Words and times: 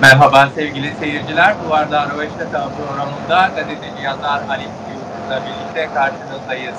Merhaba 0.00 0.48
sevgili 0.54 0.94
seyirciler. 0.94 1.54
Duvarda 1.64 2.06
Röveşata 2.10 2.68
programında 2.68 3.50
gazeteci 3.56 4.02
yazar 4.02 4.42
Ali 4.48 4.62
Yıldız'la 4.62 5.42
birlikte 5.46 5.94
karşınızdayız. 5.94 6.76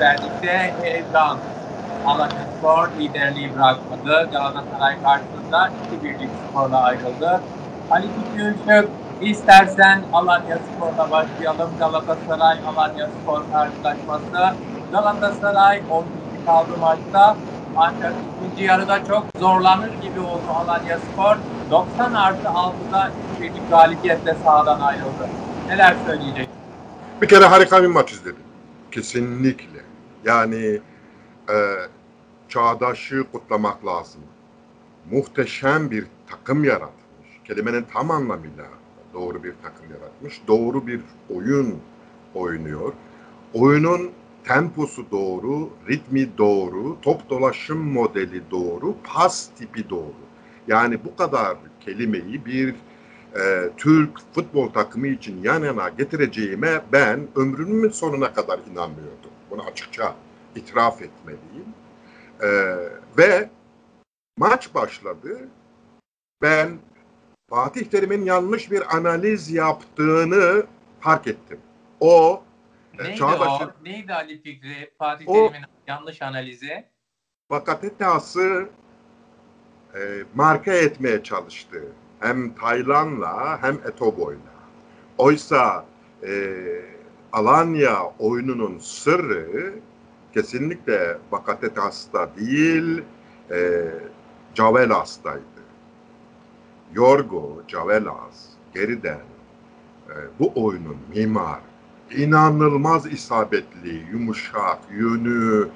Verdik'te 0.00 0.74
heyecan. 0.82 1.38
Alanya 2.06 2.46
Spor 2.58 2.88
liderliği 2.98 3.54
bırakmadı. 3.54 4.28
Galatasaray 4.32 5.02
karşısında 5.02 5.70
2-1'lik 6.02 6.30
skorla 6.50 6.82
ayrıldı. 6.82 7.40
Ali 7.90 8.06
Fikri 8.06 8.88
istersen 9.20 10.02
Alanya 10.12 10.58
Spor'la 10.58 11.10
başlayalım. 11.10 11.70
Galatasaray 11.78 12.58
Alanya 12.68 13.08
Spor 13.08 13.42
karşılaşması. 13.52 14.54
Galatasaray 14.92 15.82
10 15.90 16.04
kaldı 16.46 16.76
maçta. 16.80 17.36
Ancak 17.76 18.12
ikinci 18.36 18.64
yarıda 18.64 19.04
çok 19.04 19.26
zorlanır 19.38 19.92
gibi 20.02 20.20
oldu 20.20 20.48
Alanya 20.64 20.98
Spor. 20.98 21.36
90 21.70 22.14
artı 22.14 22.48
6'da 22.48 23.12
birlik 23.40 23.70
galibiyetle 23.70 24.34
sahadan 24.44 24.80
ayrıldı. 24.80 25.28
Neler 25.68 25.96
söyleyecek? 26.06 26.48
Bir 27.22 27.28
kere 27.28 27.44
harika 27.44 27.82
bir 27.82 27.88
maç 27.88 28.12
izledim. 28.12 28.42
Kesinlikle. 28.90 29.80
Yani 30.24 30.80
e, 31.50 31.56
çağdaşı 32.48 33.24
kutlamak 33.32 33.86
lazım. 33.86 34.20
Muhteşem 35.10 35.90
bir 35.90 36.06
takım 36.30 36.64
yaratmış. 36.64 37.28
Kelimenin 37.44 37.86
tam 37.92 38.10
anlamıyla 38.10 38.64
doğru 39.14 39.44
bir 39.44 39.54
takım 39.62 39.86
yaratmış. 39.90 40.40
Doğru 40.48 40.86
bir 40.86 41.00
oyun 41.34 41.78
oynuyor. 42.34 42.92
Oyunun 43.54 44.10
temposu 44.44 45.10
doğru, 45.10 45.70
ritmi 45.88 46.38
doğru, 46.38 46.96
top 47.02 47.30
dolaşım 47.30 47.92
modeli 47.92 48.50
doğru, 48.50 48.94
pas 49.04 49.48
tipi 49.58 49.90
doğru. 49.90 50.27
Yani 50.68 51.04
bu 51.04 51.16
kadar 51.16 51.56
kelimeyi 51.80 52.46
bir 52.46 52.74
e, 53.36 53.70
Türk 53.76 54.18
futbol 54.34 54.68
takımı 54.68 55.06
için 55.06 55.42
yan 55.42 55.64
yana 55.64 55.88
getireceğime 55.88 56.80
ben 56.92 57.28
ömrümün 57.36 57.88
sonuna 57.88 58.32
kadar 58.32 58.58
inanmıyordum. 58.72 59.30
Bunu 59.50 59.62
açıkça 59.62 60.14
itiraf 60.54 61.02
etmeliyim. 61.02 61.74
E, 62.40 62.48
ve 63.18 63.50
maç 64.36 64.74
başladı. 64.74 65.48
Ben 66.42 66.78
Fatih 67.50 67.84
Terim'in 67.84 68.24
yanlış 68.24 68.70
bir 68.70 68.96
analiz 68.96 69.50
yaptığını 69.50 70.66
fark 71.00 71.26
ettim. 71.26 71.60
O 72.00 72.42
Neydi 72.98 73.16
Çağdaş'ın, 73.16 73.66
o? 73.66 73.84
Neydi 73.84 74.14
Ali 74.14 74.42
Fikri? 74.42 74.90
Fatih 74.98 75.26
Terim'in 75.26 75.66
yanlış 75.86 76.22
analizi? 76.22 76.84
Bakatetası 77.50 78.68
e, 79.94 80.24
marka 80.34 80.72
etmeye 80.72 81.22
çalıştı. 81.22 81.82
Hem 82.20 82.54
Taylan'la 82.54 83.62
hem 83.62 83.74
Etobo'yla. 83.74 84.58
Oysa 85.18 85.84
e, 86.22 86.54
Alanya 87.32 88.12
oyununun 88.18 88.78
sırrı 88.78 89.74
kesinlikle 90.34 91.18
Bakatetas'ta 91.32 92.30
değil 92.36 93.02
e, 93.50 93.88
Cavelas'taydı. 94.54 95.42
Yorgo, 96.94 97.62
Cavelas, 97.68 98.46
geriden 98.74 99.20
e, 100.08 100.14
bu 100.38 100.52
oyunun 100.54 100.96
mimar 101.14 101.60
inanılmaz 102.16 103.12
isabetli, 103.12 104.06
yumuşak, 104.12 104.78
yönü 104.90 105.68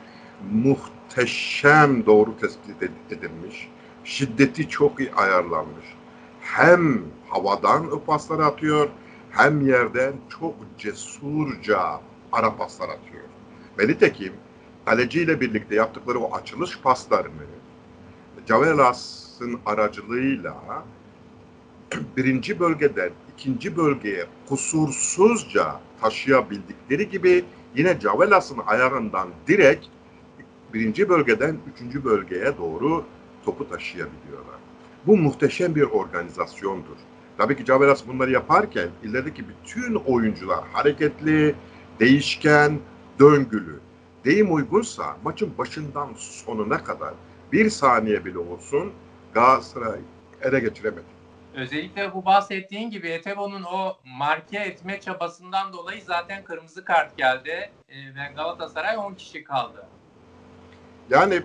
muhteşem 0.53 2.07
doğru 2.07 2.37
tespit 2.37 2.83
edilmiş. 3.11 3.69
Şiddeti 4.05 4.69
çok 4.69 5.01
iyi 5.01 5.13
ayarlanmış. 5.13 5.85
Hem 6.41 7.03
havadan 7.29 8.05
paslar 8.07 8.39
atıyor 8.39 8.89
hem 9.31 9.67
yerden 9.67 10.13
çok 10.29 10.55
cesurca 10.79 12.01
ara 12.33 12.57
paslar 12.57 12.89
atıyor. 12.89 13.25
Ve 13.79 13.89
nitekim 13.89 14.33
kaleciyle 14.85 15.41
birlikte 15.41 15.75
yaptıkları 15.75 16.19
o 16.19 16.35
açılış 16.35 16.81
paslarını 16.81 17.43
Cavelas'ın 18.47 19.61
aracılığıyla 19.67 20.84
birinci 22.17 22.61
bölgeden 22.61 23.11
ikinci 23.37 23.77
bölgeye 23.77 24.27
kusursuzca 24.49 25.81
taşıyabildikleri 26.01 27.09
gibi 27.11 27.45
yine 27.77 28.01
Cavelas'ın 28.01 28.59
ayağından 28.67 29.29
direkt 29.49 29.87
birinci 30.75 31.09
bölgeden 31.09 31.57
üçüncü 31.75 32.05
bölgeye 32.05 32.59
doğru 32.59 33.05
topu 33.44 33.69
taşıyabiliyorlar. 33.69 34.56
Bu 35.06 35.16
muhteşem 35.16 35.75
bir 35.75 35.82
organizasyondur. 35.82 36.97
Tabii 37.38 37.56
ki 37.56 37.64
Cavelas 37.64 38.06
bunları 38.06 38.30
yaparken 38.30 38.88
ilerideki 39.03 39.44
bütün 39.48 39.94
oyuncular 39.94 40.64
hareketli, 40.72 41.54
değişken, 42.00 42.78
döngülü. 43.19 43.80
Deyim 44.25 44.54
uygunsa 44.54 45.16
maçın 45.25 45.58
başından 45.58 46.08
sonuna 46.16 46.84
kadar 46.84 47.14
bir 47.53 47.70
saniye 47.70 48.25
bile 48.25 48.38
olsun 48.38 48.92
Galatasaray 49.34 50.00
ele 50.42 50.60
geçiremedi. 50.60 51.12
Özellikle 51.54 52.14
bu 52.14 52.24
bahsettiğin 52.24 52.91
gibi 52.91 53.09
Etebo'nun 53.09 53.62
o 53.62 53.97
marke 54.04 54.59
etme 54.59 55.00
çabasından 55.00 55.72
dolayı 55.72 56.03
zaten 56.03 56.44
kırmızı 56.44 56.84
kart 56.84 57.16
geldi 57.16 57.70
e, 57.88 57.97
ve 57.97 58.32
Galatasaray 58.36 58.97
10 58.97 59.14
kişi 59.14 59.44
kaldı. 59.44 59.86
Yani 61.10 61.42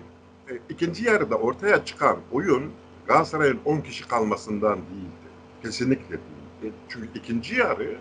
ikinci 0.68 1.04
yarıda 1.04 1.36
ortaya 1.36 1.84
çıkan 1.84 2.16
oyun 2.32 2.72
Galatasaray'ın 3.06 3.60
10 3.64 3.80
kişi 3.80 4.08
kalmasından 4.08 4.76
değildi. 4.76 5.28
Kesinlikle 5.62 6.10
değil. 6.10 6.48
E, 6.62 6.66
çünkü 6.88 7.08
ikinci 7.14 7.54
yarı 7.54 7.98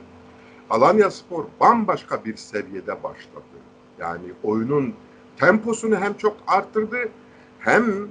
Alanya 0.70 1.12
Spor 1.12 1.46
bambaşka 1.60 2.26
bir 2.26 2.36
seviyede 2.36 3.04
başladı. 3.04 3.44
Yani 4.00 4.26
oyunun 4.44 4.94
temposunu 5.38 5.96
hem 5.96 6.18
çok 6.18 6.38
arttırdı 6.48 7.10
hem 7.60 8.08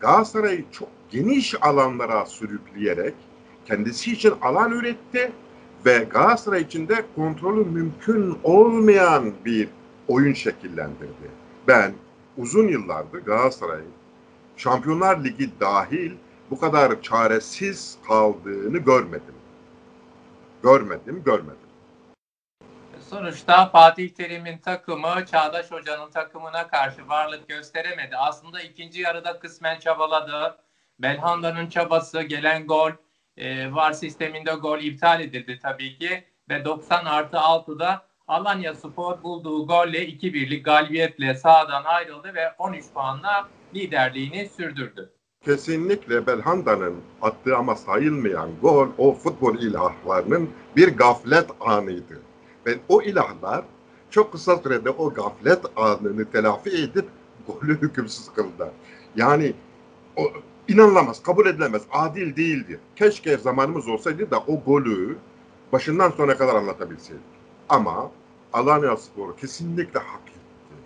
Galatasaray'ı 0.00 0.64
çok 0.72 0.88
geniş 1.10 1.54
alanlara 1.62 2.26
sürükleyerek 2.26 3.14
kendisi 3.66 4.12
için 4.12 4.34
alan 4.42 4.70
üretti 4.72 5.32
ve 5.86 5.98
Galatasaray 6.10 6.62
için 6.62 6.88
de 6.88 7.04
kontrolü 7.16 7.64
mümkün 7.64 8.38
olmayan 8.44 9.32
bir 9.44 9.68
oyun 10.08 10.32
şekillendirdi. 10.32 11.30
Ben 11.68 11.92
uzun 12.36 12.68
yıllardır 12.68 13.18
Galatasaray'ın 13.18 13.92
Şampiyonlar 14.56 15.24
Ligi 15.24 15.60
dahil 15.60 16.12
bu 16.50 16.60
kadar 16.60 17.02
çaresiz 17.02 17.98
kaldığını 18.08 18.78
görmedim. 18.78 19.34
Görmedim, 20.62 21.22
görmedim. 21.24 21.66
Sonuçta 23.10 23.68
Fatih 23.68 24.08
Terim'in 24.08 24.58
takımı 24.58 25.26
Çağdaş 25.30 25.70
Hoca'nın 25.70 26.10
takımına 26.10 26.68
karşı 26.68 27.08
varlık 27.08 27.48
gösteremedi. 27.48 28.16
Aslında 28.16 28.60
ikinci 28.60 29.00
yarıda 29.00 29.38
kısmen 29.38 29.78
çabaladı. 29.78 30.58
Belhanda'nın 30.98 31.68
çabası, 31.68 32.22
gelen 32.22 32.66
gol 32.66 32.90
e, 33.36 33.74
VAR 33.74 33.92
sisteminde 33.92 34.52
gol 34.52 34.78
iptal 34.78 35.20
edildi 35.20 35.58
tabii 35.62 35.98
ki 35.98 36.24
ve 36.50 36.64
90 36.64 37.04
artı 37.04 37.36
6'da 37.36 38.05
Alanya 38.28 38.74
Spor 38.74 39.22
bulduğu 39.22 39.66
golle 39.66 40.08
2-1'lik 40.08 40.64
galibiyetle 40.64 41.34
sahadan 41.34 41.84
ayrıldı 41.84 42.34
ve 42.34 42.54
13 42.58 42.84
puanla 42.94 43.48
liderliğini 43.74 44.48
sürdürdü. 44.56 45.10
Kesinlikle 45.44 46.26
Belhanda'nın 46.26 46.94
attığı 47.22 47.56
ama 47.56 47.76
sayılmayan 47.76 48.50
gol 48.62 48.88
o 48.98 49.12
futbol 49.12 49.58
ilahlarının 49.58 50.50
bir 50.76 50.96
gaflet 50.96 51.46
anıydı. 51.60 52.20
Ve 52.66 52.78
o 52.88 53.02
ilahlar 53.02 53.64
çok 54.10 54.32
kısa 54.32 54.56
sürede 54.56 54.90
o 54.90 55.14
gaflet 55.14 55.60
anını 55.76 56.30
telafi 56.30 56.70
edip 56.70 57.08
golü 57.46 57.80
hükümsüz 57.80 58.32
kıldı. 58.32 58.72
Yani 59.16 59.52
o, 60.16 60.22
inanılamaz, 60.68 61.22
kabul 61.22 61.46
edilemez, 61.46 61.82
adil 61.92 62.36
değildi. 62.36 62.80
Keşke 62.96 63.36
zamanımız 63.36 63.88
olsaydı 63.88 64.30
da 64.30 64.38
o 64.38 64.60
golü 64.66 65.18
başından 65.72 66.10
sona 66.10 66.36
kadar 66.36 66.54
anlatabilseydik. 66.54 67.35
Ama 67.68 68.10
Alanya 68.52 68.96
Spor 68.96 69.36
kesinlikle 69.36 70.00
hak 70.00 70.28
etti. 70.28 70.76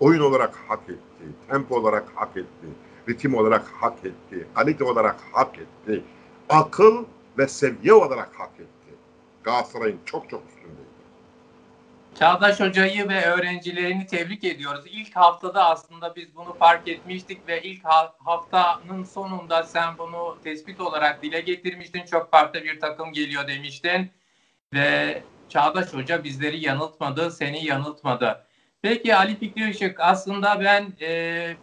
Oyun 0.00 0.20
olarak 0.20 0.54
hak 0.68 0.88
etti, 0.88 1.24
tempo 1.50 1.76
olarak 1.76 2.08
hak 2.14 2.36
etti, 2.36 2.66
ritim 3.08 3.34
olarak 3.34 3.68
hak 3.68 4.04
etti, 4.04 4.46
kalite 4.54 4.84
olarak 4.84 5.16
hak 5.32 5.58
etti, 5.58 6.04
akıl 6.48 7.04
ve 7.38 7.48
seviye 7.48 7.92
olarak 7.92 8.30
hak 8.34 8.52
etti. 8.54 8.94
Galatasaray'ın 9.44 10.00
çok 10.04 10.30
çok 10.30 10.42
üstünde. 10.48 10.86
Çağdaş 12.18 12.60
Hoca'yı 12.60 13.08
ve 13.08 13.24
öğrencilerini 13.24 14.06
tebrik 14.06 14.44
ediyoruz. 14.44 14.84
İlk 14.86 15.16
haftada 15.16 15.70
aslında 15.70 16.16
biz 16.16 16.36
bunu 16.36 16.54
fark 16.54 16.88
etmiştik 16.88 17.48
ve 17.48 17.62
ilk 17.62 17.84
haftanın 18.24 19.04
sonunda 19.04 19.62
sen 19.62 19.98
bunu 19.98 20.38
tespit 20.44 20.80
olarak 20.80 21.22
dile 21.22 21.40
getirmiştin. 21.40 22.04
Çok 22.04 22.30
farklı 22.30 22.64
bir 22.64 22.80
takım 22.80 23.12
geliyor 23.12 23.48
demiştin. 23.48 24.10
Ve 24.74 25.22
Çağdaş 25.48 25.94
Hoca 25.94 26.24
bizleri 26.24 26.64
yanıltmadı, 26.64 27.30
seni 27.30 27.64
yanıltmadı. 27.64 28.46
Peki 28.82 29.16
Ali 29.16 29.36
Fikri 29.36 29.70
Işık 29.70 30.00
aslında 30.00 30.60
ben 30.60 30.92
e, 31.00 31.56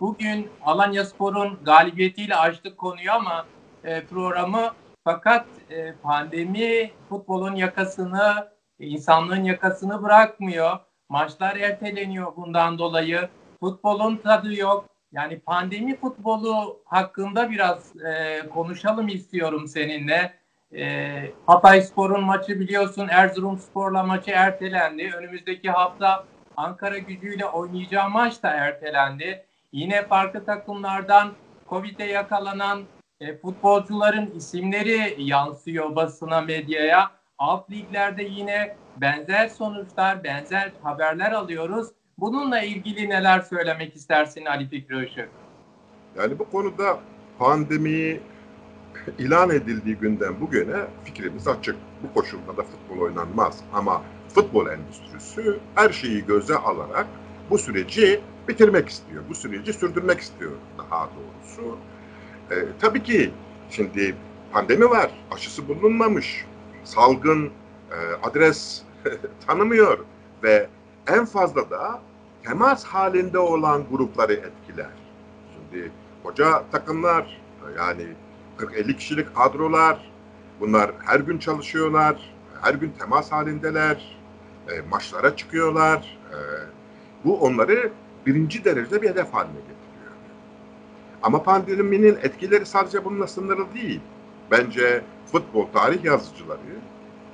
bugün 0.00 0.50
Alanya 0.64 1.04
Spor'un 1.04 1.58
galibiyetiyle 1.64 2.36
açtık 2.36 2.78
konuyu 2.78 3.12
ama 3.12 3.46
e, 3.84 4.04
programı 4.04 4.70
Fakat 5.04 5.46
e, 5.70 5.92
pandemi 5.92 6.90
futbolun 7.08 7.54
yakasını, 7.54 8.48
insanlığın 8.78 9.44
yakasını 9.44 10.02
bırakmıyor. 10.02 10.78
Maçlar 11.08 11.56
erteleniyor 11.56 12.36
bundan 12.36 12.78
dolayı. 12.78 13.28
Futbolun 13.60 14.16
tadı 14.16 14.54
yok. 14.54 14.84
Yani 15.12 15.40
pandemi 15.40 15.96
futbolu 15.96 16.82
hakkında 16.84 17.50
biraz 17.50 17.96
e, 17.96 18.42
konuşalım 18.48 19.08
istiyorum 19.08 19.68
seninle. 19.68 20.39
E, 20.76 21.32
Hatay 21.46 21.82
Spor'un 21.82 22.24
maçı 22.24 22.60
biliyorsun 22.60 23.08
Erzurum 23.10 23.58
Spor'la 23.58 24.02
maçı 24.02 24.30
ertelendi. 24.30 25.12
Önümüzdeki 25.16 25.70
hafta 25.70 26.24
Ankara 26.56 26.98
gücüyle 26.98 27.46
oynayacağı 27.46 28.10
maç 28.10 28.42
da 28.42 28.50
ertelendi. 28.50 29.44
Yine 29.72 30.06
farklı 30.06 30.44
takımlardan 30.44 31.32
Covid'e 31.68 32.04
yakalanan 32.04 32.82
e, 33.20 33.36
futbolcuların 33.36 34.30
isimleri 34.36 35.14
yansıyor 35.18 35.96
basına, 35.96 36.40
medyaya. 36.40 37.10
Alt 37.38 37.70
liglerde 37.70 38.22
yine 38.22 38.76
benzer 38.96 39.48
sonuçlar, 39.48 40.24
benzer 40.24 40.72
haberler 40.82 41.32
alıyoruz. 41.32 41.88
Bununla 42.18 42.60
ilgili 42.62 43.08
neler 43.08 43.40
söylemek 43.40 43.96
istersin 43.96 44.44
Ali 44.44 44.68
Fikri 44.68 45.06
Işık? 45.06 45.28
Yani 46.18 46.38
bu 46.38 46.50
konuda 46.50 46.98
pandemi 47.38 48.20
ilan 49.18 49.50
edildiği 49.50 49.96
günden 49.96 50.40
bugüne 50.40 50.86
fikrimiz 51.04 51.48
açık. 51.48 51.76
Bu 52.02 52.14
koşulda 52.14 52.56
da 52.56 52.62
futbol 52.62 53.04
oynanmaz. 53.04 53.60
Ama 53.72 54.02
futbol 54.34 54.66
endüstrisi 54.66 55.58
her 55.74 55.90
şeyi 55.90 56.26
göze 56.26 56.56
alarak 56.56 57.06
bu 57.50 57.58
süreci 57.58 58.20
bitirmek 58.48 58.88
istiyor. 58.88 59.22
Bu 59.28 59.34
süreci 59.34 59.72
sürdürmek 59.72 60.20
istiyor 60.20 60.52
daha 60.78 61.08
doğrusu. 61.08 61.78
Ee, 62.50 62.54
tabii 62.80 63.02
ki 63.02 63.30
şimdi 63.70 64.14
pandemi 64.52 64.90
var, 64.90 65.10
aşısı 65.30 65.68
bulunmamış, 65.68 66.46
salgın 66.84 67.46
e, 67.90 67.96
adres 68.22 68.82
tanımıyor 69.46 69.98
ve 70.42 70.68
en 71.06 71.24
fazla 71.24 71.70
da 71.70 72.02
temas 72.42 72.84
halinde 72.84 73.38
olan 73.38 73.84
grupları 73.90 74.32
etkiler. 74.32 74.90
Şimdi 75.54 75.92
koca 76.22 76.64
takımlar 76.72 77.40
yani 77.76 78.06
40-50 78.60 78.96
kişilik 78.96 79.36
kadrolar 79.36 80.10
bunlar 80.60 80.90
her 81.04 81.20
gün 81.20 81.38
çalışıyorlar, 81.38 82.32
her 82.62 82.74
gün 82.74 82.92
temas 82.98 83.32
halindeler, 83.32 84.16
e, 84.68 84.80
maçlara 84.90 85.36
çıkıyorlar. 85.36 86.18
E, 86.30 86.38
bu 87.24 87.40
onları 87.40 87.90
birinci 88.26 88.64
derecede 88.64 89.02
bir 89.02 89.08
hedef 89.08 89.34
haline 89.34 89.52
getiriyor. 89.58 90.12
Ama 91.22 91.42
pandeminin 91.42 92.18
etkileri 92.22 92.66
sadece 92.66 93.04
bununla 93.04 93.26
sınırlı 93.26 93.74
değil. 93.74 94.00
Bence 94.50 95.02
futbol 95.32 95.66
tarih 95.66 96.04
yazıcıları 96.04 96.60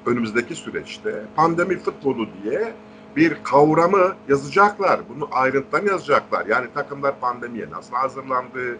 önümüzdeki 0.06 0.54
süreçte 0.54 1.22
pandemi 1.36 1.78
futbolu 1.78 2.28
diye 2.42 2.72
bir 3.16 3.36
kavramı 3.42 4.14
yazacaklar. 4.28 5.00
Bunu 5.08 5.28
ayrıntıdan 5.32 5.86
yazacaklar. 5.86 6.46
Yani 6.46 6.66
takımlar 6.74 7.20
pandemiye 7.20 7.70
nasıl 7.70 7.94
hazırlandı, 7.94 8.78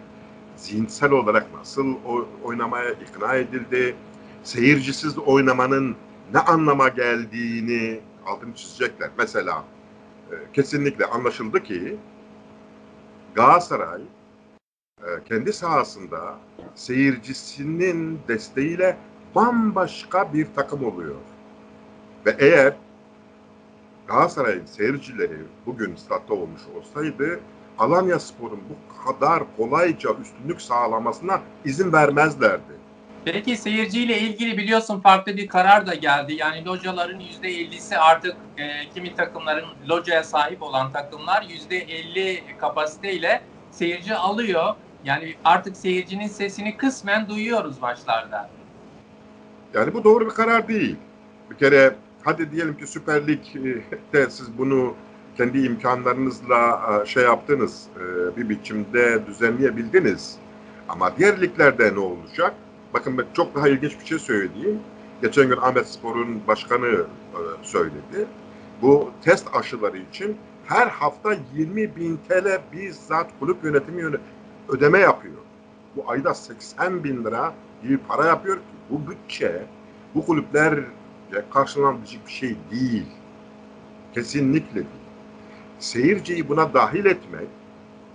zihinsel 0.57 1.11
olarak 1.11 1.53
nasıl 1.53 1.95
oynamaya 2.43 2.91
ikna 2.91 3.35
edildi, 3.35 3.95
seyircisiz 4.43 5.17
oynamanın 5.17 5.95
ne 6.33 6.39
anlama 6.39 6.87
geldiğini 6.87 7.99
altını 8.25 8.55
çizecekler. 8.55 9.09
Mesela 9.17 9.63
e, 10.31 10.35
kesinlikle 10.53 11.05
anlaşıldı 11.05 11.63
ki 11.63 11.97
Galatasaray 13.35 14.01
e, 15.01 15.07
kendi 15.25 15.53
sahasında 15.53 16.37
seyircisinin 16.75 18.19
desteğiyle 18.27 18.97
bambaşka 19.35 20.33
bir 20.33 20.47
takım 20.55 20.85
oluyor. 20.85 21.15
Ve 22.25 22.35
eğer 22.39 22.73
Galatasaray'ın 24.07 24.65
seyircileri 24.65 25.37
bugün 25.65 25.95
statta 25.95 26.33
olmuş 26.33 26.61
olsaydı 26.75 27.39
Alanya 27.79 28.19
Spor'un 28.19 28.59
bu 28.69 29.05
kadar 29.05 29.43
kolayca 29.57 30.09
üstünlük 30.21 30.61
sağlamasına 30.61 31.41
izin 31.65 31.93
vermezlerdi. 31.93 32.77
Peki 33.25 33.57
seyirciyle 33.57 34.19
ilgili 34.19 34.57
biliyorsun 34.57 34.99
farklı 34.99 35.37
bir 35.37 35.47
karar 35.47 35.87
da 35.87 35.95
geldi. 35.95 36.33
Yani 36.33 36.65
locaların 36.65 37.19
%50'si 37.19 37.97
artık 37.97 38.35
e, 38.57 38.89
kimi 38.93 39.15
takımların 39.15 39.65
locaya 39.89 40.23
sahip 40.23 40.63
olan 40.63 40.91
takımlar 40.91 41.41
%50 41.41 42.39
kapasiteyle 42.57 43.41
seyirci 43.71 44.15
alıyor. 44.15 44.75
Yani 45.03 45.35
artık 45.45 45.77
seyircinin 45.77 46.27
sesini 46.27 46.77
kısmen 46.77 47.29
duyuyoruz 47.29 47.81
maçlarda. 47.81 48.49
Yani 49.73 49.93
bu 49.93 50.03
doğru 50.03 50.25
bir 50.25 50.33
karar 50.33 50.67
değil. 50.67 50.95
Bir 51.51 51.55
kere 51.55 51.95
hadi 52.23 52.51
diyelim 52.51 52.77
ki 52.77 52.87
Süper 52.87 53.27
Lig'de 53.27 54.29
siz 54.29 54.57
bunu 54.57 54.95
kendi 55.37 55.65
imkanlarınızla 55.65 56.81
e, 57.03 57.05
şey 57.05 57.23
yaptınız, 57.23 57.87
e, 57.95 58.37
bir 58.37 58.49
biçimde 58.49 59.25
düzenleyebildiniz. 59.27 60.37
Ama 60.89 61.17
diğer 61.17 61.41
liglerde 61.41 61.93
ne 61.93 61.99
olacak? 61.99 62.53
Bakın 62.93 63.17
ben 63.17 63.25
çok 63.33 63.55
daha 63.55 63.67
ilginç 63.69 63.99
bir 63.99 64.05
şey 64.05 64.19
söyleyeyim. 64.19 64.79
Geçen 65.21 65.47
gün 65.47 65.57
Ahmet 65.57 65.87
Spor'un 65.87 66.47
başkanı 66.47 66.87
e, 66.87 67.39
söyledi. 67.63 68.27
Bu 68.81 69.11
test 69.23 69.55
aşıları 69.55 69.97
için 69.97 70.37
her 70.65 70.87
hafta 70.87 71.35
20 71.55 71.95
bin 71.95 72.19
TL 72.29 72.61
bizzat 72.73 73.31
kulüp 73.39 73.63
yönetimi 73.63 74.17
ödeme 74.69 74.99
yapıyor. 74.99 75.35
Bu 75.95 76.11
ayda 76.11 76.33
80 76.33 77.03
bin 77.03 77.23
lira 77.23 77.53
gibi 77.83 77.97
para 77.97 78.25
yapıyor 78.25 78.55
ki 78.55 78.61
bu 78.89 79.11
bütçe 79.11 79.65
bu 80.15 80.25
kulüpler 80.25 80.79
karşılanabilecek 81.53 82.27
bir 82.27 82.31
şey 82.31 82.55
değil. 82.71 83.05
Kesinlikle 84.13 84.75
değil. 84.75 84.96
Seyirciyi 85.79 86.49
buna 86.49 86.73
dahil 86.73 87.05
etmek 87.05 87.47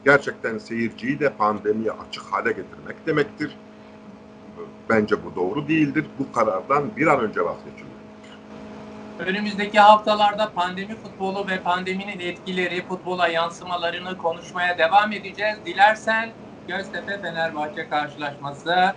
gerçekten 0.04 0.58
seyirciyi 0.58 1.20
de 1.20 1.32
pandemiye 1.32 1.92
açık 1.92 2.22
hale 2.24 2.48
getirmek 2.48 3.06
demektir. 3.06 3.56
Bence 4.88 5.24
bu 5.24 5.36
doğru 5.36 5.68
değildir. 5.68 6.06
Bu 6.18 6.32
karardan 6.32 6.96
bir 6.96 7.06
an 7.06 7.20
önce 7.20 7.44
vazgeçilmelidir. 7.44 8.02
Önümüzdeki 9.18 9.80
haftalarda 9.80 10.52
pandemi 10.52 10.94
futbolu 10.96 11.48
ve 11.48 11.60
pandeminin 11.60 12.20
etkileri, 12.20 12.86
futbola 12.86 13.28
yansımalarını 13.28 14.18
konuşmaya 14.18 14.78
devam 14.78 15.12
edeceğiz. 15.12 15.58
Dilersen 15.66 16.30
Göztepe 16.68 17.20
Fenerbahçe 17.20 17.88
karşılaşması 17.88 18.94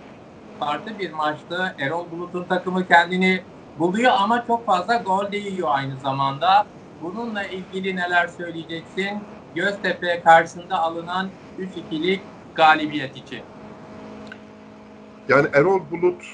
farklı 0.58 0.98
bir 0.98 1.12
maçtı. 1.12 1.74
Erol 1.78 2.10
Bulut'un 2.10 2.44
takımı 2.44 2.86
kendini 2.86 3.44
buluyor 3.78 4.12
ama 4.18 4.44
çok 4.46 4.66
fazla 4.66 4.96
gol 4.96 5.32
değiyor 5.32 5.68
aynı 5.70 5.96
zamanda. 5.96 6.66
Bununla 7.02 7.44
ilgili 7.44 7.96
neler 7.96 8.26
söyleyeceksin? 8.26 9.18
Göztepe 9.54 10.20
karşısında 10.24 10.78
alınan 10.78 11.30
3-2'lik 11.58 12.20
galibiyet 12.54 13.16
için. 13.16 13.40
Yani 15.28 15.48
Erol 15.52 15.80
Bulut 15.90 16.24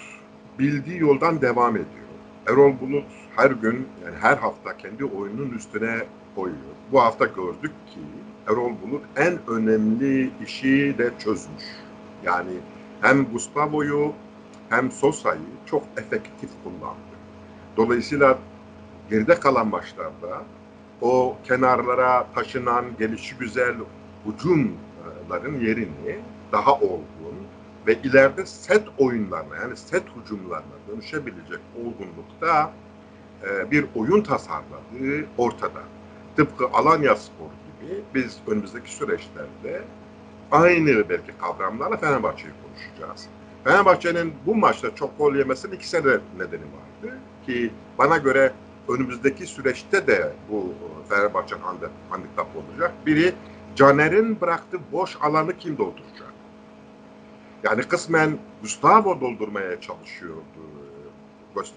bildiği 0.59 0.99
yoldan 1.01 1.41
devam 1.41 1.77
ediyor. 1.77 2.09
Erol 2.47 2.81
Bulut 2.81 3.05
her 3.37 3.51
gün 3.51 3.89
yani 4.05 4.17
her 4.21 4.37
hafta 4.37 4.77
kendi 4.77 5.05
oyunun 5.05 5.51
üstüne 5.51 5.99
koyuyor. 6.35 6.75
Bu 6.93 7.03
hafta 7.03 7.25
gördük 7.25 7.73
ki 7.95 8.01
Erol 8.47 8.73
Bulut 8.83 9.03
en 9.17 9.39
önemli 9.47 10.31
işi 10.45 10.95
de 10.99 11.11
çözmüş. 11.19 11.65
Yani 12.25 12.53
hem 13.01 13.25
Gustavo'yu 13.25 14.13
hem 14.69 14.93
Sosa'yı 14.93 15.41
çok 15.67 15.83
efektif 15.97 16.51
kullandı. 16.65 17.13
Dolayısıyla 17.77 18.39
geride 19.11 19.35
kalan 19.35 19.69
maçlarda 19.69 20.43
o 21.01 21.37
kenarlara 21.45 22.27
taşınan 22.35 22.85
gelişi 22.99 23.37
güzel 23.37 23.75
hücumların 24.27 25.61
yerini 25.61 26.19
daha 26.53 26.75
olgun 26.75 27.37
ve 27.87 27.95
ileride 28.03 28.47
set 28.47 28.83
oyunlarına 28.99 29.57
yani 29.57 29.77
set 29.77 30.03
hücumlarına 30.17 30.75
dönüşebilecek 30.89 31.61
olgunlukta 31.77 32.73
e, 33.45 33.71
bir 33.71 33.87
oyun 33.95 34.23
tasarladığı 34.23 35.27
ortada. 35.39 35.83
Tıpkı 36.37 36.67
Alanya 36.73 37.17
Spor 37.17 37.47
gibi 37.47 38.01
biz 38.15 38.39
önümüzdeki 38.47 38.93
süreçlerde 38.95 39.83
aynı 40.51 41.09
belki 41.09 41.33
kavramlarla 41.41 41.97
Fenerbahçe'yi 41.97 42.53
konuşacağız. 42.65 43.29
Fenerbahçe'nin 43.65 44.35
bu 44.47 44.55
maçta 44.55 44.95
çok 44.95 45.19
gol 45.19 45.35
yemesinin 45.35 45.77
iki 45.77 45.89
sene 45.89 46.19
nedeni 46.39 46.63
vardı 46.63 47.19
ki 47.47 47.71
bana 47.99 48.17
göre 48.17 48.53
önümüzdeki 48.89 49.47
süreçte 49.47 50.07
de 50.07 50.33
bu 50.51 50.75
Fenerbahçe 51.09 51.57
handikap 52.11 52.49
olacak. 52.57 52.93
Biri 53.07 53.35
Caner'in 53.77 54.41
bıraktığı 54.41 54.79
boş 54.93 55.17
alanı 55.21 55.59
kim 55.59 55.79
dolduracak? 55.79 56.33
Yani 57.65 57.83
kısmen 57.83 58.39
Gustavo 58.63 59.21
doldurmaya 59.21 59.81
çalışıyordu 59.81 60.63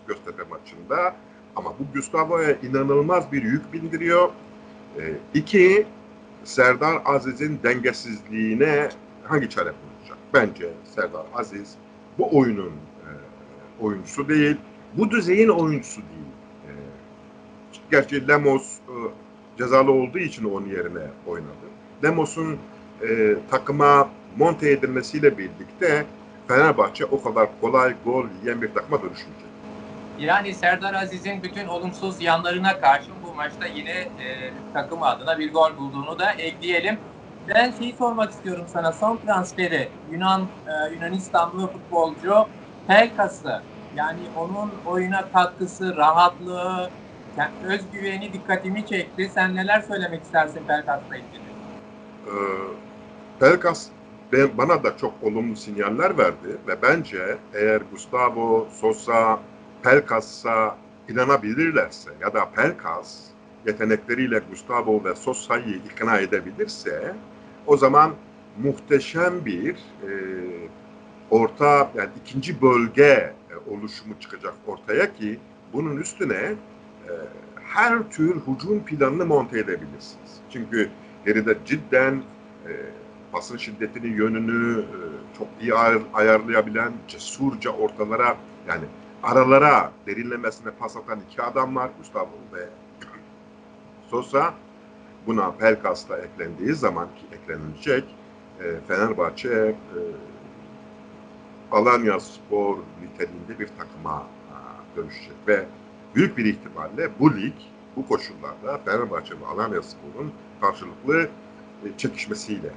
Göztepe 0.07 0.43
maçında. 0.49 1.15
Ama 1.55 1.69
bu 1.79 1.83
Gustavo'ya 1.93 2.51
inanılmaz 2.51 3.31
bir 3.31 3.43
yük 3.43 3.73
bindiriyor. 3.73 4.29
E, 4.99 5.13
iki, 5.33 5.87
Serdar 6.43 7.01
Aziz'in 7.05 7.59
dengesizliğine 7.63 8.89
hangi 9.23 9.49
çare 9.49 9.73
bulacak? 9.73 10.17
Bence 10.33 10.69
Serdar 10.95 11.25
Aziz 11.33 11.75
bu 12.17 12.37
oyunun 12.37 12.71
e, 12.71 13.09
oyuncusu 13.79 14.29
değil. 14.29 14.57
Bu 14.93 15.11
düzeyin 15.11 15.49
oyuncusu 15.49 16.01
değil. 16.01 16.34
Gerçi 17.95 18.27
Lemos 18.27 18.77
e, 18.77 18.93
cezalı 19.57 19.91
olduğu 19.91 20.17
için 20.17 20.43
onun 20.43 20.65
yerine 20.65 21.07
oynadı. 21.27 21.65
Lemos'un 22.03 22.57
e, 23.01 23.35
takıma 23.51 24.09
monte 24.37 24.71
edilmesiyle 24.71 25.37
birlikte 25.37 26.05
Fenerbahçe 26.47 27.05
o 27.05 27.23
kadar 27.23 27.49
kolay 27.61 27.95
gol 28.05 28.25
yiyen 28.41 28.61
bir 28.61 28.73
takıma 28.73 29.01
dönüşmeyecek. 29.01 29.47
Yani 30.19 30.53
Serdar 30.53 30.93
Aziz'in 30.93 31.43
bütün 31.43 31.67
olumsuz 31.67 32.21
yanlarına 32.21 32.79
karşın 32.79 33.13
bu 33.27 33.35
maçta 33.35 33.67
yine 33.67 33.91
e, 33.91 34.51
takım 34.73 35.03
adına 35.03 35.39
bir 35.39 35.53
gol 35.53 35.77
bulduğunu 35.77 36.19
da 36.19 36.31
ekleyelim. 36.31 36.97
Ben 37.47 37.71
şeyi 37.71 37.93
sormak 37.93 38.31
istiyorum 38.31 38.65
sana. 38.67 38.91
Son 38.91 39.17
transferi 39.17 39.89
Yunan 40.11 40.41
e, 40.41 40.93
Yunanistanlı 40.93 41.67
futbolcu 41.67 42.33
Pelkas'ı 42.87 43.61
yani 43.95 44.19
onun 44.35 44.71
oyuna 44.85 45.31
katkısı, 45.31 45.95
rahatlığı, 45.97 46.89
yani 47.37 47.51
özgüveni 47.63 48.33
dikkatimi 48.33 48.85
çekti. 48.85 49.29
Sen 49.33 49.55
neler 49.55 49.81
söylemek 49.81 50.23
istersin 50.23 50.61
Pelkas'la 50.67 51.15
ilgili? 51.15 51.41
Ee, 52.25 52.31
Pelkas 53.39 53.87
ben, 54.31 54.57
bana 54.57 54.83
da 54.83 54.97
çok 54.97 55.13
olumlu 55.23 55.55
sinyaller 55.55 56.17
verdi 56.17 56.57
ve 56.67 56.81
bence 56.81 57.37
eğer 57.53 57.81
Gustavo 57.91 58.67
Sosa 58.71 59.39
Pelkas'a 59.83 60.77
inanabilirlerse 61.09 62.11
ya 62.21 62.33
da 62.33 62.49
Pelkas 62.49 63.23
yetenekleriyle 63.67 64.41
Gustavo 64.49 65.03
ve 65.03 65.15
Sosa'yı 65.15 65.75
ikna 65.75 66.19
edebilirse 66.19 67.15
o 67.67 67.77
zaman 67.77 68.13
muhteşem 68.63 69.45
bir 69.45 69.75
e, 69.75 70.11
orta 71.29 71.91
yani 71.95 72.09
ikinci 72.23 72.61
bölge 72.61 73.03
e, 73.03 73.33
oluşumu 73.71 74.13
çıkacak 74.19 74.53
ortaya 74.67 75.13
ki 75.13 75.39
bunun 75.73 75.97
üstüne 75.97 76.53
her 77.75 78.09
tür 78.09 78.35
hücum 78.35 78.85
planını 78.85 79.25
monte 79.25 79.59
edebilirsiniz. 79.59 80.39
Çünkü 80.49 80.89
geride 81.25 81.57
cidden 81.65 82.23
e, 82.67 82.71
basın 83.33 83.57
şiddetinin 83.57 84.17
yönünü 84.17 84.79
e, 84.81 84.97
çok 85.37 85.47
iyi 85.61 85.73
ayar, 85.73 86.01
ayarlayabilen 86.13 86.93
cesurca 87.07 87.69
ortalara 87.71 88.37
yani 88.67 88.85
aralara 89.23 89.91
derinlemesine 90.07 90.71
pas 90.71 90.97
atan 90.97 91.19
iki 91.29 91.41
adam 91.41 91.75
var. 91.75 91.89
Gustavo 91.97 92.29
ve 92.53 92.69
Sosa. 94.09 94.53
Buna 95.27 95.51
Pelkas 95.51 96.09
da 96.09 96.17
eklendiği 96.17 96.73
zaman 96.73 97.07
ki 97.07 97.35
eklenilecek 97.35 98.03
e, 98.59 98.63
Fenerbahçe 98.87 99.49
e, 99.49 99.99
Alanya 101.71 102.19
Spor 102.19 102.77
niteliğinde 102.77 103.59
bir 103.59 103.67
takıma 103.67 104.13
a, 104.13 104.25
dönüşecek 104.97 105.35
ve 105.47 105.65
büyük 106.15 106.37
bir 106.37 106.45
ihtimalle 106.45 107.19
bu 107.19 107.37
lig 107.37 107.53
bu 107.95 108.07
koşullarda 108.07 108.77
Fenerbahçe 108.85 109.33
ve 109.41 109.45
Alanya 109.45 109.81
Spor'un 109.81 110.33
karşılıklı 110.61 111.29
e, 111.85 111.97
çekişmesiyle 111.97 112.69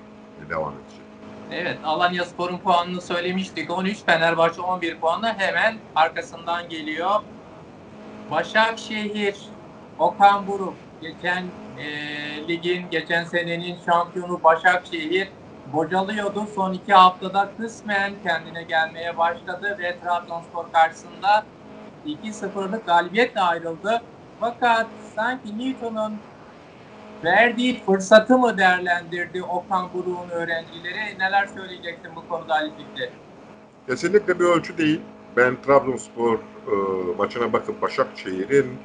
devam 0.51 0.73
edecek. 0.73 1.09
Evet, 1.53 1.79
Alanya 1.85 2.25
Spor'un 2.25 2.59
puanını 2.59 3.01
söylemiştik. 3.01 3.71
13, 3.71 3.99
Fenerbahçe 4.07 4.61
11 4.61 4.97
puanla 4.97 5.39
hemen 5.39 5.77
arkasından 5.97 6.69
geliyor. 6.69 7.21
Başakşehir, 8.31 9.37
Okan 9.99 10.47
Buruk, 10.47 10.75
geçen 11.01 11.45
e, 11.79 12.49
ligin, 12.49 12.91
geçen 12.91 13.25
senenin 13.25 13.77
şampiyonu 13.87 14.43
Başakşehir 14.45 15.29
bocalıyordu. 15.73 16.47
Son 16.55 16.73
iki 16.73 16.95
haftada 16.95 17.51
kısmen 17.59 18.13
kendine 18.25 18.63
gelmeye 18.63 19.19
başladı 19.19 19.77
ve 19.79 19.97
Trabzonspor 20.01 20.73
karşısında 20.73 21.45
2-0'lık 22.07 22.87
galibiyetle 22.87 23.41
ayrıldı. 23.41 24.03
Fakat 24.41 24.87
sanki 25.15 25.59
Newton'un 25.59 26.13
verdiği 27.25 27.81
fırsatı 27.87 28.39
mı 28.39 28.59
değerlendirdi 28.59 29.43
Okan 29.43 29.89
Buruk'un 29.95 30.31
öğrencileri? 30.31 31.19
Neler 31.19 31.47
söyleyeceksin 31.47 32.11
bu 32.17 32.29
konuda 32.29 32.55
Ali 32.55 32.71
Fikri? 32.71 33.11
Kesinlikle 33.87 34.41
bir 34.41 34.45
ölçü 34.45 34.79
değil. 34.79 35.01
Ben 35.37 35.57
Trabzonspor 35.63 36.35
e, 36.35 36.41
maçına 37.19 37.53
bakıp 37.53 37.83
Başakşehir'in 37.83 38.79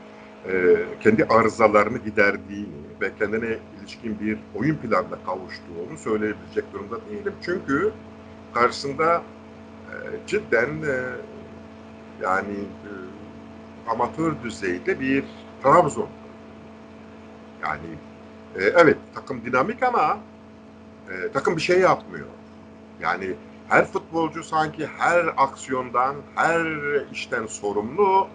e, 0.48 0.76
kendi 1.04 1.26
arızalarını 1.26 1.98
giderdiğini 1.98 2.84
ve 3.02 3.12
kendine 3.20 3.58
ilişkin 3.80 4.20
bir 4.20 4.38
oyun 4.56 4.76
planına 4.76 5.18
kavuştuğunu 5.26 5.98
söyleyebilecek 5.98 6.74
durumda 6.74 6.96
değilim. 7.10 7.34
Çünkü 7.42 7.92
karşısında 8.54 9.24
e, 9.90 9.96
cidden 10.28 10.70
e, 10.70 10.96
yani 12.22 12.58
e, 12.58 12.92
amatör 13.92 14.34
düzeyde 14.44 15.00
bir 15.00 15.24
Trabzon. 15.64 16.10
Yani 17.64 17.88
e, 18.56 18.64
evet 18.64 18.98
takım 19.16 19.46
dinamik 19.46 19.84
ama 19.84 20.20
e, 21.10 21.32
takım 21.32 21.56
bir 21.56 21.62
şey 21.62 21.80
yapmıyor. 21.80 22.28
Yani 23.02 23.34
her 23.70 23.86
futbolcu 23.86 24.44
sanki 24.44 24.88
her 24.88 25.26
aksiyondan, 25.38 26.16
her 26.36 26.66
işten 27.12 27.46
sorumlu 27.46 28.28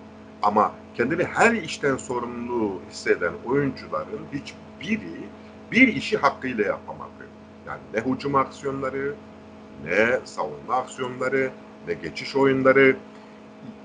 ama 0.42 0.72
kendini 0.94 1.24
her 1.24 1.52
işten 1.52 1.96
sorumlu 1.96 2.80
hisseden 2.90 3.32
oyuncuların 3.46 4.20
hiçbiri 4.32 5.28
bir 5.72 5.88
işi 5.88 6.16
hakkıyla 6.16 6.64
yapamadı. 6.64 7.10
Yani 7.66 7.80
ne 7.94 8.00
hücum 8.00 8.34
aksiyonları, 8.34 9.14
ne 9.84 10.20
savunma 10.24 10.74
aksiyonları, 10.74 11.50
ne 11.86 11.94
geçiş 11.94 12.36
oyunları. 12.36 12.96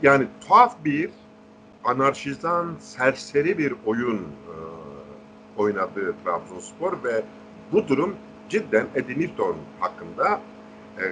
Yani 0.03 0.27
tuhaf 0.47 0.75
bir 0.85 1.09
anarşizan, 1.83 2.75
serseri 2.79 3.57
bir 3.57 3.73
oyun 3.85 4.17
e, 4.17 4.55
oynadığı 5.57 6.15
Trabzonspor 6.23 7.03
ve 7.03 7.23
bu 7.71 7.87
durum 7.87 8.15
cidden 8.49 8.87
Eddie 8.95 9.19
Newton 9.19 9.55
hakkında 9.79 10.41
e, 10.97 11.03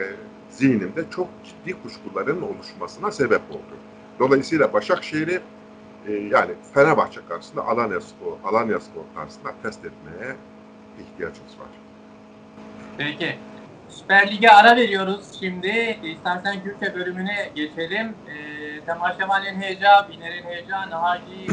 zihnimde 0.49 1.03
çok 1.09 1.27
ciddi 1.43 1.81
kuşkuların 1.81 2.41
oluşmasına 2.41 3.11
sebep 3.11 3.41
oldu. 3.51 3.77
Dolayısıyla 4.19 4.73
Başakşehir'i 4.73 5.41
e, 6.07 6.11
yani 6.11 6.51
Fenerbahçe 6.73 7.21
karşısında 7.29 7.67
Alanya 7.67 8.01
Spor, 8.01 8.33
Alanya 8.43 8.79
Spor 8.79 9.03
karşısında 9.15 9.53
test 9.63 9.85
etmeye 9.85 10.35
ihtiyacımız 10.99 11.59
var. 11.59 11.69
Peki. 12.97 13.35
Süper 13.89 14.31
Lig'e 14.31 14.49
ara 14.49 14.75
veriyoruz 14.75 15.39
şimdi. 15.39 15.97
İstersen 16.03 16.63
Gürke 16.63 16.95
bölümüne 16.95 17.51
geçelim. 17.55 18.07
E, 18.07 18.50
Temaşemanın 18.86 19.60
heyeca, 19.62 20.08
binerin 20.08 20.44
heyeca, 20.44 20.90
nahaci, 20.90 21.46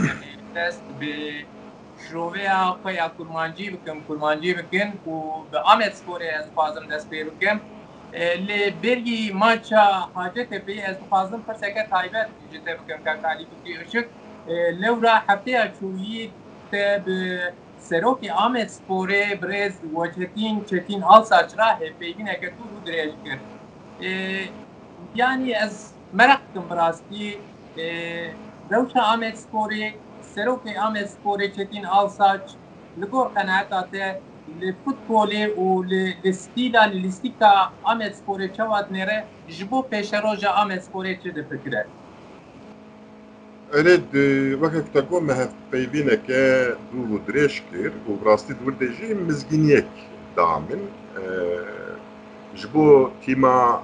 test 0.54 0.84
bir 0.90 1.48
شروع 1.98 2.36
خۆی 2.82 3.00
کورمانجی 3.18 3.68
بکەم 3.74 3.98
کورمانجی 4.08 4.54
بکەن 4.60 4.90
و 5.06 5.14
بە 5.52 5.60
ئامێت 5.68 5.94
سپۆری 6.00 6.30
ئەس 6.36 6.46
بخوازم 6.52 6.86
دەست 6.92 7.08
پێ 7.12 7.20
بکەم 7.30 7.58
لێ 8.48 8.62
بێرگی 8.84 9.22
ماچە 9.42 9.84
حاجەتە 10.16 10.58
پێ 10.66 10.76
ئەس 10.86 10.98
بخوازم 11.04 11.42
پرسەکە 11.48 11.84
تایبەت 11.94 12.30
جتە 12.52 12.72
بکەم 12.80 13.00
کاکالی 13.08 13.46
بکی 13.52 13.74
ئشک 13.82 14.08
لەورا 14.82 15.16
هەفتەیە 15.28 15.64
چوویی 15.78 16.24
سەرۆکی 17.88 18.30
ئامێت 18.38 18.70
سپۆرێ 18.78 19.24
برێز 19.42 19.76
وەچەتین 19.98 20.56
چەتین 20.70 21.02
هەڵساچرا 21.10 21.70
هێپەیبینەکە 21.82 22.50
تو 22.56 22.64
و 22.74 22.84
درێژ 22.86 23.14
کرد 23.24 23.46
ینی 25.20 25.54
ئەس 25.60 25.76
مەرەقکم 26.18 26.66
بڕاستی 26.70 27.28
رەوشە 28.72 29.02
ئامێت 29.10 29.36
سپۆرێ 29.44 29.86
سەرۆکی 30.34 30.74
ئامێت 30.82 31.08
سپۆرێ 31.16 31.48
چەتین 31.56 31.86
ئالساچ 31.94 32.46
لەگۆڕ 33.02 33.28
قەنەعەتا 33.36 33.82
تێ 33.92 34.08
li 34.60 34.72
futbolê 34.84 35.44
û 35.64 35.66
li 35.90 36.04
li 36.24 36.32
stîla 36.42 36.84
li 36.92 36.98
lîstika 37.06 37.54
Amedsporê 37.92 38.48
çawa 38.56 38.80
nêre 38.96 39.20
ji 39.56 39.66
bo 39.72 39.80
pêşeroja 39.92 40.52
Amedsporê 40.64 41.14
çi 41.22 41.30
difikire? 41.36 41.84
Erê 43.78 43.96
wekek 44.62 44.94
te 44.94 45.02
got 45.10 45.24
me 45.28 45.34
hevpeyvîneke 45.42 46.44
dû 46.90 47.00
û 47.14 47.16
dirêj 47.28 47.54
kir 47.70 47.92
û 48.10 48.12
rastî 48.26 48.54
dûr 48.60 48.74
jî 48.98 49.10
mizgîniyek 49.28 49.92
damin 50.38 50.82
ji 52.59 52.75
bo 52.75 53.13
tîma 53.23 53.83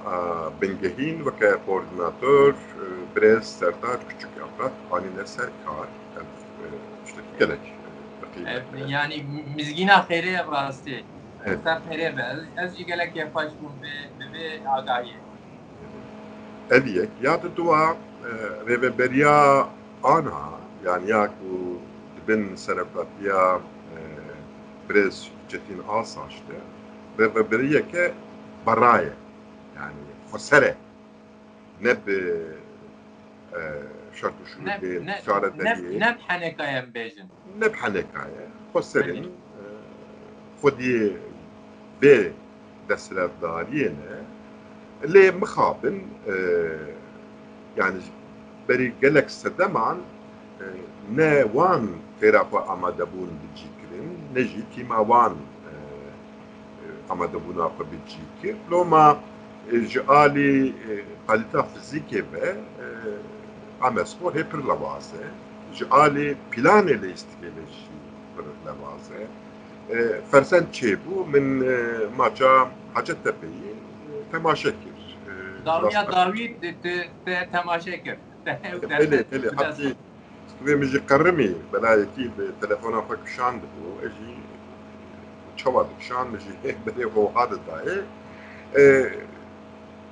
bingehîn 0.61 1.17
weke 1.27 1.51
koordinatör 1.65 2.53
birêz 3.15 3.43
serdaç 3.43 3.99
küçük 4.09 4.29
yaprak 4.39 4.71
anîne 4.91 5.25
ser 5.25 5.49
kar 5.65 5.87
tiştekî 7.05 7.39
gelek 7.39 7.59
yani 8.87 9.25
mizgina 9.55 9.97
xêrê 10.09 10.51
rastî 10.51 11.03
ser 11.63 11.77
xêrê 11.87 12.17
be 12.17 12.25
ez 12.63 12.77
jî 12.77 12.85
gelek 12.85 13.15
yekbaş 13.15 13.51
bûm 13.59 13.75
bê 14.33 14.67
agahiyê 14.77 15.19
Eliyek 16.71 17.09
ya 17.21 17.43
di 17.43 17.55
duwa 17.55 17.97
rêveberiya 18.67 19.65
ana 20.03 20.41
yani 20.85 21.09
ya 21.09 21.27
ku 21.27 21.79
dibin 22.15 22.55
serekatiya 22.55 23.59
Brez 24.89 25.27
Çetin 25.49 25.81
Asaç'tı 25.89 26.55
rêveberiyeke 27.19 28.11
براية 28.65 29.13
يعني 29.75 29.95
خسرة 30.33 30.75
نب 31.81 31.99
شرط 34.13 34.33
شو 34.53 34.61
نب 34.61 34.83
نب 34.85 35.85
نب 36.03 36.17
حنكايا 36.19 36.81
بيجن 36.81 37.27
نب 37.57 37.73
حنكايا 37.75 38.49
خسرة 38.75 39.21
خدي 40.63 41.11
بي 42.01 42.31
دسلف 42.89 43.31
دارينا 43.41 43.95
آه، 44.11 44.23
اللي 45.03 45.31
مخابن 45.31 46.01
آه، 46.29 46.93
يعني 47.77 47.99
بري 48.69 48.93
جلك 49.01 49.29
سدمان 49.29 50.01
نه 51.11 51.49
وان 51.53 51.99
تراپا 52.21 52.73
آماده 52.73 53.05
بون 53.05 53.39
بجی 54.35 54.65
وان. 54.89 55.37
اما 57.10 57.26
دبون 57.26 57.60
اقا 57.60 57.84
بجيكر 57.84 58.56
لو 58.70 58.84
ما 58.84 59.20
جالي 59.72 60.74
قالتا 61.28 61.62
فيزيكي 61.62 62.20
به 62.20 62.56
اما 63.84 64.04
سپور 64.04 64.40
هپر 64.40 64.58
لواسه 64.58 65.30
جالي 65.74 66.36
بلان 66.56 66.88
اللي 66.88 67.12
استكيلش 67.14 67.76
پر 68.36 68.44
لواسه 68.66 69.28
فرسن 70.32 70.70
چيبو 70.72 71.24
من 71.24 71.60
ماچا 72.18 72.72
حاجت 72.94 73.16
تبي 73.24 73.74
تماشكر 74.32 75.00
داويا 75.64 76.02
داويد 76.02 76.76
تماشا 77.52 77.96
كر 77.96 78.18
بله 78.98 79.24
بله 79.32 79.52
حتى 79.58 79.96
توی 80.60 80.74
میجی 80.74 80.98
قرمی 80.98 81.48
بلای 81.72 82.06
کی 82.06 82.28
به 82.28 82.52
تلفن 82.60 83.00
خود 83.00 83.24
کشاند 83.24 83.62
بو 83.62 83.98
čavadik, 85.57 85.99
šamži, 85.99 86.55
bere 86.85 87.05
vohada 87.05 87.55
daje, 87.67 88.03
e, 88.77 89.11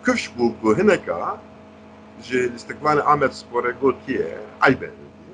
Kövşbuk 0.04 0.78
hıneka, 0.78 1.38
že 2.24 2.48
istekvane 2.56 3.02
Ahmet 3.02 3.34
spore 3.34 3.72
gotiye, 3.82 4.40
aybe 4.62 4.88
dedi. 4.88 5.32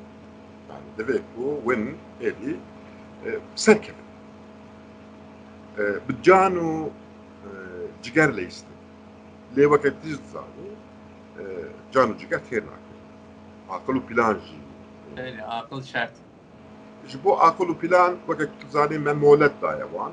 Yani 0.69 0.85
devek 0.97 1.21
bu, 1.37 1.61
win, 1.65 1.97
eli, 2.21 2.55
e, 3.25 3.39
serkebe. 3.55 3.97
Bıccanu 6.09 6.89
e, 7.43 7.49
cigerle 8.03 8.41
istek. 8.41 8.69
Le 9.57 9.69
vakit 9.69 9.93
dizdani, 10.03 10.69
e, 11.39 11.43
canu 11.91 12.17
ciger 12.17 12.39
ternak. 12.49 12.79
Akıl 13.69 14.01
planji. 14.01 14.55
Yani 15.17 15.43
akıl 15.43 15.83
şart 15.83 16.11
bo 17.23 17.39
plan 17.81 18.17
wekek 18.27 18.49
tu 18.59 18.67
zanî 18.69 18.97
me 18.99 19.13
molet 19.13 19.61
daye 19.61 19.85
wan 19.93 20.11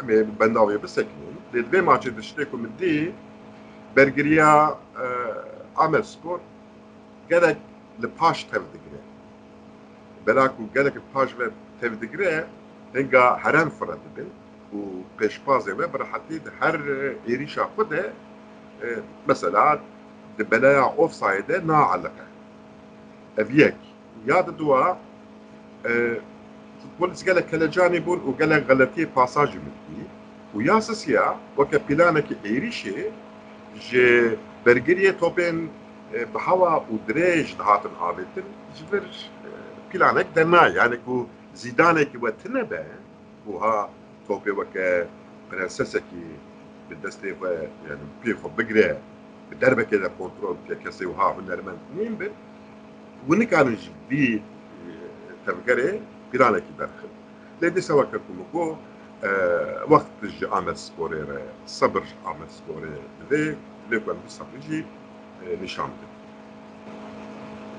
em 0.00 0.08
ê 0.08 0.26
bendavê 0.40 0.82
bisekinin 0.82 1.36
lê 1.54 1.60
divê 1.66 1.80
maçê 1.80 2.16
di 2.16 2.20
ştê 2.20 2.44
ku 2.50 2.56
min 2.58 2.72
dî 2.78 3.12
bergiriya 3.96 4.78
Amel 5.76 6.02
Spor 6.02 6.40
gelek 7.28 7.56
li 8.02 8.08
paş 8.18 8.44
tev 8.44 8.62
digire 8.72 9.00
bela 10.26 10.48
ku 10.56 10.62
gelek 10.74 10.94
paş 11.14 11.38
ve 11.38 11.44
tev 11.80 12.00
digire 12.00 12.44
hinga 12.94 13.38
heren 13.44 13.70
fira 13.70 13.96
dibin 14.04 14.30
û 14.74 14.78
pêşbazê 15.18 15.78
ve 15.78 15.92
bi 15.92 15.98
rehetî 15.98 16.44
di 16.44 16.50
her 16.60 16.74
êrîşa 17.32 17.64
xwe 17.76 17.90
de 17.90 18.12
mesela 19.28 19.80
di 20.38 20.50
belaya 20.50 20.86
offside 20.86 21.66
naelike 21.66 22.26
ev 23.38 23.50
yek. 23.50 23.74
Ya 24.26 24.42
futbolist 24.46 24.98
gelek 27.24 27.50
kelecanî 27.50 28.00
bûn 28.06 28.20
û 28.28 28.30
gelek 28.38 28.62
xeletiyê 28.68 29.06
pasajê 29.16 29.58
min 29.64 29.76
dî 29.86 30.02
û 30.54 30.62
ya 30.68 30.80
sisiya 30.80 31.26
weke 31.56 31.78
planekî 31.86 32.34
êrîşê 32.52 32.98
ji 33.86 34.38
bergiriye 34.66 35.12
topên 35.22 35.56
bi 36.32 36.38
hewa 36.46 36.72
û 36.92 36.94
dirêj 37.08 37.46
dihatin 37.58 37.94
avêtin 38.08 38.46
ji 38.76 38.84
vir 38.92 39.04
planek 39.90 40.26
dernayê 40.36 40.76
yani 40.76 40.96
ku 41.04 41.26
zîdanekî 41.54 42.18
we 42.22 42.30
tune 42.42 42.70
be 42.70 42.84
ûha 43.50 43.88
topê 44.28 44.52
weke 44.60 45.06
prensesekî 45.50 46.26
bi 46.90 46.94
destê 47.02 47.30
xwe 47.38 47.52
yani 47.88 48.04
pê 48.22 48.30
xwe 48.40 48.48
bigire 48.58 48.90
bi 55.43 55.47
derbekê 55.47 55.77
de 55.77 55.99
kontrol 56.31 56.33
bike 56.33 56.39
kesê 56.39 56.39
wiha 56.39 56.49
hunermend 56.49 56.67
nîn 56.67 56.69
bin 56.69 56.69
û 56.69 56.69
nikarin 56.69 56.69
ji 56.69 56.69
vî 56.69 56.69
tevgerê 56.69 56.69
planekî 56.69 56.73
derxin 56.79 57.11
lê 57.61 57.75
dîsa 57.75 57.93
weke 57.93 58.17
ku 58.17 58.33
min 58.33 58.45
got 58.53 58.77
وقت 59.89 60.25
ji 60.39 60.47
Ahmet 60.47 60.77
Sporê 60.77 61.21
re 61.27 61.41
sabir 61.65 62.01
ji 62.01 62.15
Ahmet 62.25 62.51
Sporê 62.59 62.93
divê 63.19 63.55
lê 63.91 64.03
ku 64.03 64.11
em 64.11 64.17
bi 64.25 64.29
sabrî 64.29 64.61
jî 64.61 64.85
nîşan 65.61 65.87
bidin. 65.87 66.09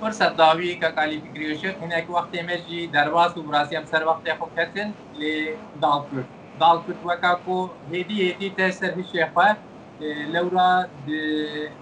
فرصت 0.00 0.36
داوی 0.36 0.74
که 0.76 0.88
کالی 0.96 1.20
فکری 1.20 1.58
شد 1.58 1.74
هنک 1.82 2.10
وقتی 2.10 2.42
مجی 2.42 2.86
درواز 2.86 3.38
و 3.38 3.42
براسی 3.42 3.76
هم 3.76 3.84
سر 3.84 4.04
وقتی 4.04 4.32
خود 4.32 4.54
کتن 4.56 4.94
لی 5.18 5.48
دال 5.82 6.02
کرد 6.10 6.28
دال 6.60 6.78
کرد 6.86 7.00
وکا 7.04 7.34
کو 7.44 7.70
هدی 7.92 8.30
هدی 8.30 8.50
تسر 8.50 8.94
هیچ 8.94 9.24
خواه 9.34 9.56
لورا 10.32 10.86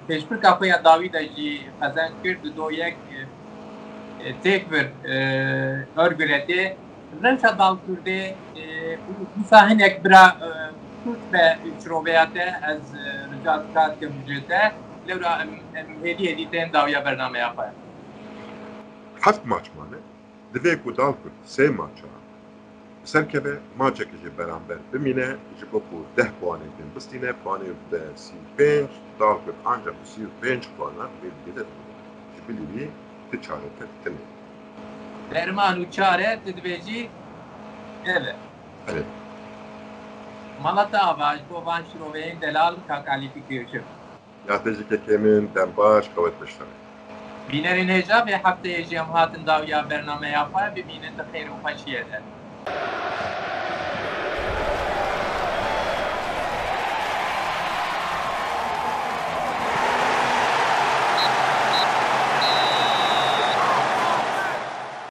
پیشبر 0.08 0.36
که 0.36 0.48
خوی 0.48 0.74
داوی 0.84 1.08
دا 1.08 1.22
جی 1.22 1.60
خزن 1.82 2.10
کرد 2.24 2.42
دو 2.42 2.72
یک 2.72 2.96
e, 4.23 4.33
tek 4.33 4.43
tekbir 4.43 5.09
e, 5.09 5.85
örgüledi. 5.95 6.77
Rınşa 7.23 7.59
dalkürdi 7.59 8.35
misahin 9.35 9.79
e, 9.79 9.85
ekbira 9.85 10.37
Türk 11.03 11.33
ve 11.33 11.57
şroveyate 11.83 12.53
ez 12.69 12.81
ricat 13.33 13.73
katke 13.73 14.05
mücrede 14.05 14.71
levra 15.07 15.45
hediye 16.03 16.31
editen 16.31 16.73
davya 16.73 17.05
bername 17.05 17.39
yapar. 17.39 17.69
Haft 19.21 19.45
maç 19.45 19.71
mane. 19.77 20.01
Dve 20.53 20.81
ku 20.83 20.97
dalkür 20.97 21.31
se 21.45 21.69
maça. 21.69 22.07
Serkeve 23.03 23.53
maça 23.77 24.03
kişi 24.03 24.37
beraber 24.37 24.77
bimine 24.93 25.27
jiboku 25.59 26.05
deh 26.17 26.27
puan 26.41 26.59
edin. 26.59 26.95
Bistine 26.95 27.33
puan 27.33 27.61
evde 27.61 28.03
si 28.15 28.33
5 28.59 28.85
dalkür 29.19 29.53
ancak 29.65 29.95
si 30.03 30.21
5 30.43 30.69
puanlar 30.77 31.07
ve 31.07 31.51
bir 31.51 31.55
de 31.59 31.63
bilî 33.33 33.41
wî 33.41 33.41
ti 33.41 33.47
çareke 33.47 33.85
tune 34.03 34.15
Derman 35.31 35.81
û 35.81 35.91
çare 35.91 36.39
dibêjî 36.45 37.09
ev 38.05 38.25
e. 38.25 38.35
Evet. 38.87 39.05
Malata 40.63 40.99
ava 40.99 41.37
ji 41.37 41.49
bo 41.49 41.65
van 41.65 41.83
şiroveyên 41.83 42.41
delal 42.41 42.75
ka 42.87 42.93
kalîfikê 42.93 43.71
şir. 43.71 43.83
ya 44.49 44.63
te 44.63 44.73
ji 44.73 44.83
kekê 44.83 45.17
min 45.17 45.55
dem 45.55 45.77
baş 45.77 46.05
qewet 46.05 46.41
biştere 46.41 46.67
Bînerên 47.49 47.89
hêja 47.89 48.27
vê 48.27 48.35
hefteyê 48.43 48.83
jî 48.83 48.95
em 48.95 49.05
hatin 49.05 49.45
dawiya 49.45 49.89
bername 49.89 50.29
yapar 50.29 50.75
bibînin 50.75 51.17
di 51.17 51.21
xêr 51.33 51.47
û 51.49 51.61
xweşiyê 51.63 52.11
de. 52.11 52.19